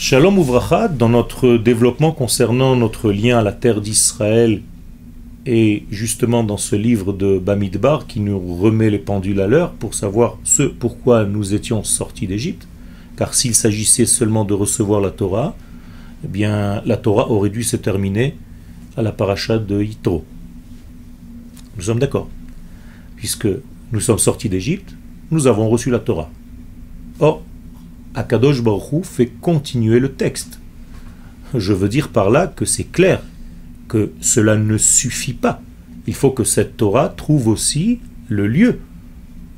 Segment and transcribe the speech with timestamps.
[0.00, 4.62] Shalom Ouvracha, dans notre développement concernant notre lien à la terre d'Israël
[5.44, 9.94] et justement dans ce livre de Bamidbar qui nous remet les pendules à l'heure pour
[9.94, 12.68] savoir ce pourquoi nous étions sortis d'Égypte,
[13.16, 15.56] car s'il s'agissait seulement de recevoir la Torah,
[16.24, 18.36] eh bien la Torah aurait dû se terminer
[18.96, 20.24] à la paracha de Yitro.
[21.76, 22.28] Nous sommes d'accord,
[23.16, 23.48] puisque
[23.90, 24.94] nous sommes sortis d'Égypte,
[25.32, 26.30] nous avons reçu la Torah.
[27.18, 27.42] Or,
[28.18, 30.58] Akadosh Baruch fait continuer le texte.
[31.54, 33.22] Je veux dire par là que c'est clair
[33.86, 35.62] que cela ne suffit pas.
[36.08, 38.80] Il faut que cette Torah trouve aussi le lieu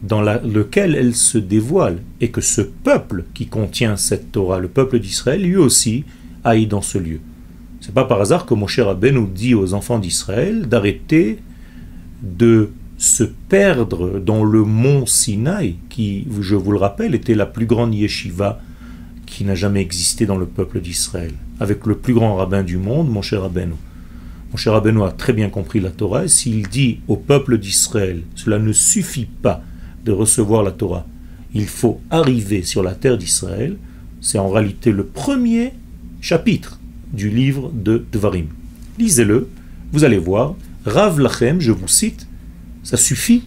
[0.03, 4.99] dans lequel elle se dévoile et que ce peuple qui contient cette Torah, le peuple
[4.99, 6.05] d'Israël, lui aussi
[6.45, 7.21] aille dans ce lieu.
[7.81, 11.39] C'est pas par hasard que mon cher Abbé nous dit aux enfants d'Israël d'arrêter
[12.23, 12.71] de
[13.01, 17.95] se perdre dans le mont Sinaï, qui, je vous le rappelle, était la plus grande
[17.95, 18.61] yeshiva
[19.25, 23.09] qui n'a jamais existé dans le peuple d'Israël, avec le plus grand rabbin du monde,
[23.09, 23.73] mon cher Rabbeinu.
[24.51, 28.59] Mon cher Rabbeinu a très bien compris la Torah, s'il dit au peuple d'Israël, cela
[28.59, 29.63] ne suffit pas
[30.05, 31.07] de recevoir la Torah,
[31.55, 33.79] il faut arriver sur la terre d'Israël,
[34.21, 35.73] c'est en réalité le premier
[36.21, 36.79] chapitre
[37.15, 38.49] du livre de Dvarim.
[38.99, 39.49] Lisez-le,
[39.91, 40.55] vous allez voir,
[40.85, 42.27] Rav Lachem, je vous cite,
[42.83, 43.45] ça suffit,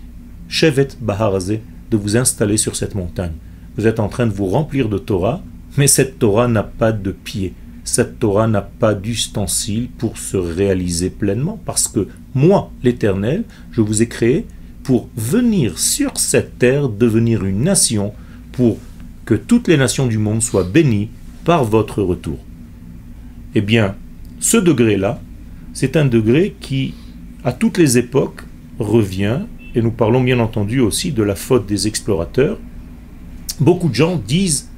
[0.48, 3.34] Shevet Baharazé, de vous installer sur cette montagne.
[3.78, 5.44] Vous êtes en train de vous remplir de Torah,
[5.78, 7.54] mais cette Torah n'a pas de pied.
[7.84, 14.02] Cette Torah n'a pas d'ustensile pour se réaliser pleinement, parce que moi, l'Éternel, je vous
[14.02, 14.45] ai créé
[14.84, 18.14] pour venir sur cette terre, devenir une nation,
[18.52, 18.78] pour
[19.26, 21.09] que toutes les nations du monde soient bénies
[21.45, 22.38] par votre retour.
[23.56, 23.95] Eh bien,
[24.39, 25.22] ce degré-là,
[25.73, 26.94] c'est un degré qui,
[27.44, 28.44] à toutes les époques,
[28.84, 29.39] revient,
[29.76, 32.59] et nous parlons bien entendu aussi de la faute des explorateurs.
[33.59, 34.70] Beaucoup de gens disent,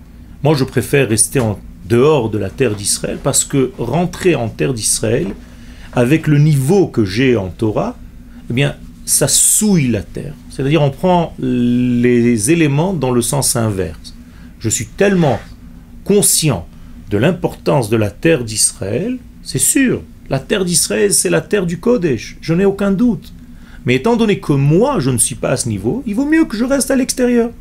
[0.43, 4.73] moi je préfère rester en dehors de la terre d'Israël parce que rentrer en terre
[4.73, 5.27] d'Israël,
[5.93, 7.97] avec le niveau que j'ai en Torah,
[8.49, 10.33] eh bien, ça souille la terre.
[10.49, 14.15] C'est-à-dire on prend les éléments dans le sens inverse.
[14.59, 15.39] Je suis tellement
[16.03, 16.67] conscient
[17.09, 21.79] de l'importance de la terre d'Israël, c'est sûr, la terre d'Israël, c'est la terre du
[21.79, 23.31] Kodesh, je n'ai aucun doute.
[23.85, 26.45] Mais étant donné que moi, je ne suis pas à ce niveau, il vaut mieux
[26.45, 27.51] que je reste à l'extérieur.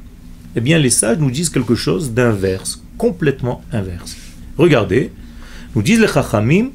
[0.56, 4.16] Eh bien, les sages nous disent quelque chose d'inverse, complètement inverse.
[4.56, 5.10] Regardez,
[5.74, 6.70] nous disent les Chachamim,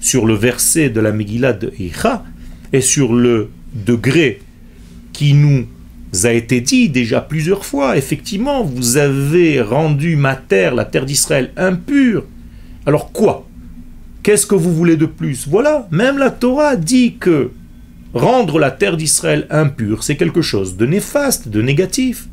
[0.00, 2.24] sur le verset de la Megillah de Icha,
[2.72, 4.40] et sur le degré
[5.12, 5.66] qui nous
[6.24, 11.52] a été dit déjà plusieurs fois, effectivement, vous avez rendu ma terre, la terre d'Israël,
[11.56, 12.24] impure.
[12.86, 13.46] Alors quoi?
[14.22, 15.46] Qu'est-ce que vous voulez de plus?
[15.48, 17.50] Voilà, même la Torah dit que
[18.14, 22.28] Rendre la terre d'Israël impure, c'est quelque chose de néfaste, de négatif.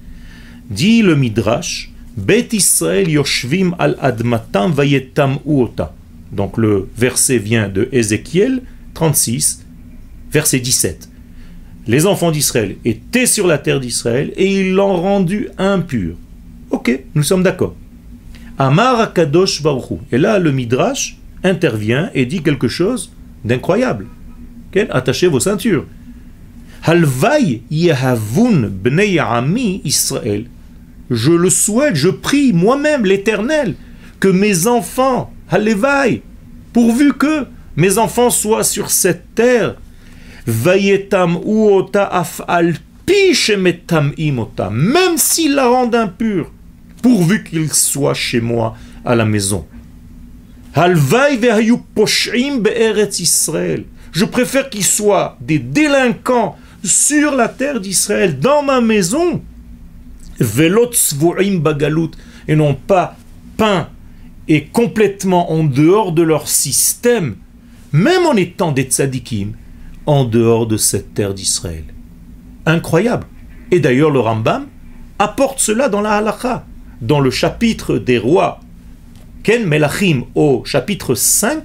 [0.70, 5.94] Dit le Midrash, Bet Israël yoshvim al admatam vayetam uota.
[6.32, 8.62] Donc le verset vient de Ézéchiel
[8.94, 9.66] 36,
[10.32, 11.10] verset 17.
[11.88, 16.16] Les enfants d'Israël étaient sur la terre d'Israël et ils l'ont rendu impure.
[16.72, 17.76] Ok, nous sommes d'accord.
[18.58, 19.96] Amar Akadosh Baruchu.
[20.12, 23.12] Et là, le Midrash intervient et dit quelque chose
[23.46, 24.06] d'incroyable.
[24.90, 25.86] Attachez vos ceintures.
[26.84, 30.46] Halvai yehavun bnei ami Israël.
[31.10, 33.76] Je le souhaite, je prie moi-même l'Éternel
[34.20, 36.22] que mes enfants, halevai,
[36.72, 39.76] pourvu que mes enfants soient sur cette terre,
[40.46, 42.42] vayetam uota af
[44.72, 46.52] même s'ils la rendent impure,
[47.02, 49.66] pourvu qu'ils soient chez moi à la maison.
[50.76, 51.40] Halvai
[51.96, 53.86] poshim be'eretz Israël.
[54.12, 59.42] Je préfère qu'ils soient des délinquants sur la terre d'Israël, dans ma maison,
[61.60, 62.12] bagalout,
[62.48, 63.16] et non pas
[63.58, 63.90] peints
[64.48, 67.36] et complètement en dehors de leur système,
[67.92, 69.54] même en étant des tzadikim,
[70.06, 71.84] en dehors de cette terre d'Israël.
[72.66, 73.28] Incroyable.
[73.72, 74.66] Et d'ailleurs, le Rambam
[75.20, 76.66] apporte cela dans la halakha,
[77.02, 78.60] dans le chapitre des rois,
[79.44, 81.64] Ken Melachim, au chapitre 5,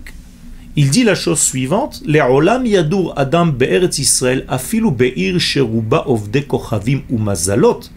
[0.76, 6.46] il dit la chose suivante Les olam yadur adam be'eretz Israël afilu be'ir sheruba ovde
[6.46, 7.90] kochavim ou mazalot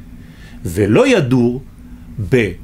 [0.64, 1.62] velo yadur
[2.18, 2.58] be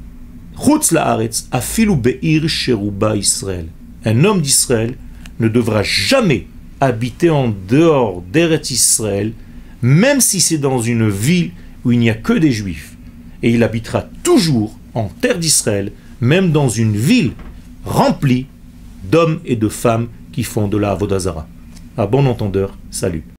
[0.56, 3.66] chutz la'aretz afilu be'ir sheruba Israël.
[4.04, 4.94] Un homme d'Israël
[5.40, 6.46] ne devra jamais
[6.80, 9.32] habiter en dehors d'Eretz Israël,
[9.82, 11.50] même si c'est dans une ville
[11.84, 12.96] où il n'y a que des juifs.
[13.42, 17.32] Et il habitera toujours en terre d'Israël, même dans une ville
[17.84, 18.46] remplie
[19.10, 21.46] d'hommes et de femmes qui font de la Avodazara.
[21.96, 23.24] À bon entendeur, salut.